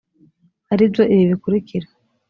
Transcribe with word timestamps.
ari 0.71 0.83
byo 0.91 1.03
ibi 1.13 1.25
bikurikira 1.31 1.87